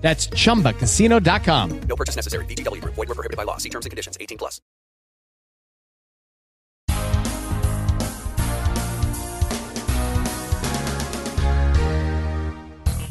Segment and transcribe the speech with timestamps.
[0.00, 1.80] That's chumbacasino.com.
[1.82, 2.44] No purchase necessary.
[2.46, 2.94] VGW Group.
[2.94, 3.58] Void were prohibited by law.
[3.58, 4.16] See terms and conditions.
[4.20, 4.60] 18 plus.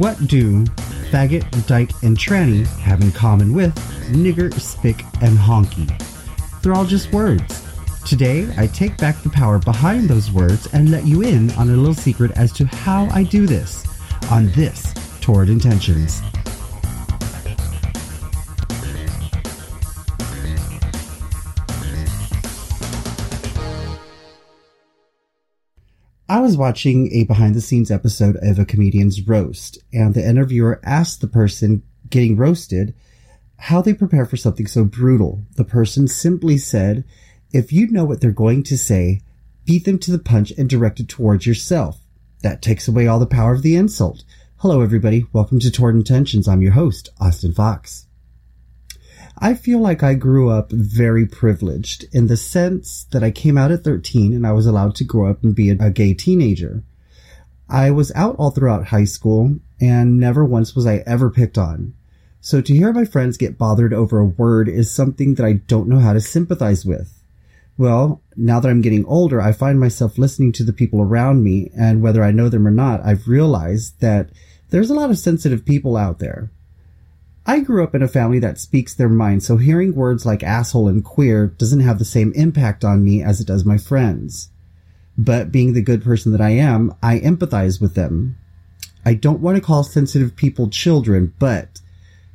[0.00, 0.64] What do
[1.10, 3.74] faggot, dyke, and tranny have in common with
[4.10, 5.86] nigger, spick, and honky?
[6.62, 7.62] They're all just words.
[8.06, 11.76] Today, I take back the power behind those words and let you in on a
[11.76, 13.84] little secret as to how I do this
[14.30, 16.22] on this Toward Intentions.
[26.30, 30.80] I was watching a behind the scenes episode of a comedian's roast, and the interviewer
[30.84, 32.94] asked the person getting roasted
[33.56, 35.42] how they prepare for something so brutal.
[35.56, 37.02] The person simply said,
[37.52, 39.22] if you know what they're going to say,
[39.64, 41.98] beat them to the punch and direct it towards yourself.
[42.44, 44.22] That takes away all the power of the insult.
[44.58, 45.26] Hello, everybody.
[45.32, 46.46] Welcome to Toward Intentions.
[46.46, 48.06] I'm your host, Austin Fox.
[49.42, 53.70] I feel like I grew up very privileged in the sense that I came out
[53.70, 56.82] at 13 and I was allowed to grow up and be a, gay teenager.
[57.66, 61.94] I was out all throughout high school and never once was I ever picked on.
[62.42, 65.88] So to hear my friends get bothered over a word is something that I don't
[65.88, 67.22] know how to sympathize with.
[67.78, 71.70] Well, now that I'm getting older, I find myself listening to the people around me
[71.74, 74.28] and whether I know them or not, I've realized that
[74.68, 76.50] there's a lot of sensitive people out there.
[77.50, 80.86] I grew up in a family that speaks their mind, so hearing words like asshole
[80.86, 84.50] and queer doesn't have the same impact on me as it does my friends.
[85.18, 88.36] But being the good person that I am, I empathize with them.
[89.04, 91.80] I don't want to call sensitive people children, but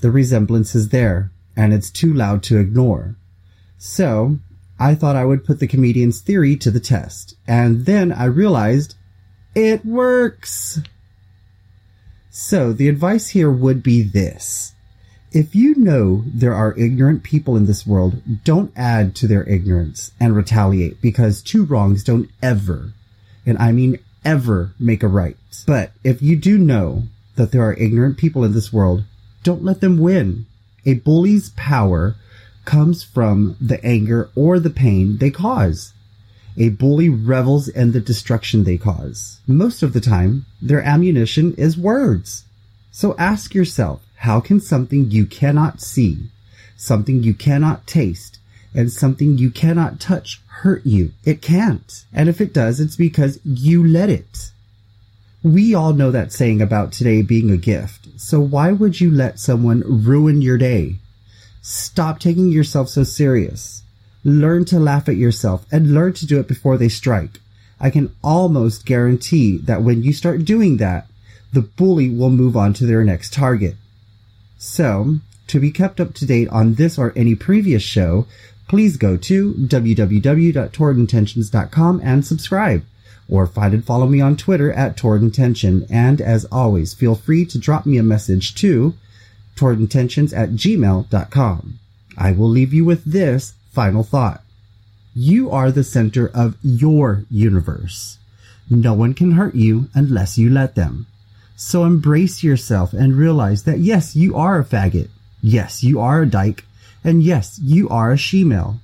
[0.00, 3.14] the resemblance is there, and it's too loud to ignore.
[3.78, 4.40] So,
[4.76, 8.96] I thought I would put the comedian's theory to the test, and then I realized
[9.54, 10.80] it works!
[12.28, 14.72] So, the advice here would be this.
[15.36, 20.12] If you know there are ignorant people in this world, don't add to their ignorance
[20.18, 22.94] and retaliate because two wrongs don't ever,
[23.44, 25.36] and I mean ever, make a right.
[25.66, 27.02] But if you do know
[27.34, 29.04] that there are ignorant people in this world,
[29.42, 30.46] don't let them win.
[30.86, 32.16] A bully's power
[32.64, 35.92] comes from the anger or the pain they cause.
[36.56, 39.40] A bully revels in the destruction they cause.
[39.46, 42.46] Most of the time, their ammunition is words.
[42.90, 46.18] So ask yourself, how can something you cannot see,
[46.76, 48.40] something you cannot taste,
[48.74, 51.12] and something you cannot touch hurt you?
[51.24, 52.04] It can't.
[52.12, 54.50] And if it does, it's because you let it.
[55.44, 58.08] We all know that saying about today being a gift.
[58.16, 60.96] So why would you let someone ruin your day?
[61.62, 63.84] Stop taking yourself so serious.
[64.24, 67.38] Learn to laugh at yourself and learn to do it before they strike.
[67.78, 71.06] I can almost guarantee that when you start doing that,
[71.52, 73.76] the bully will move on to their next target.
[74.58, 78.26] So, to be kept up to date on this or any previous show,
[78.68, 82.84] please go to www.towardintentions.com and subscribe.
[83.28, 85.20] Or find and follow me on Twitter at Toward
[85.90, 88.94] And as always, feel free to drop me a message to
[89.56, 91.78] towardintentions at gmail.com.
[92.16, 94.42] I will leave you with this final thought.
[95.14, 98.18] You are the center of your universe.
[98.68, 101.06] No one can hurt you unless you let them.
[101.56, 105.08] So embrace yourself and realize that yes, you are a faggot.
[105.42, 106.64] Yes, you are a dyke.
[107.02, 108.78] And yes, you are a she-male.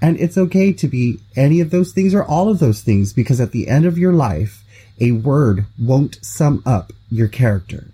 [0.00, 3.40] And it's okay to be any of those things or all of those things because
[3.40, 4.62] at the end of your life,
[5.00, 7.88] a word won't sum up your character.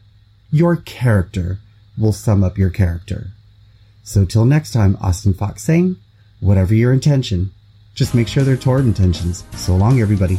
[0.50, 1.58] Your character
[1.96, 3.28] will sum up your character.
[4.02, 5.96] So till next time, Austin Fox saying,
[6.40, 7.52] whatever your intention,
[7.94, 9.44] just make sure they're toward intentions.
[9.56, 10.38] So long, everybody.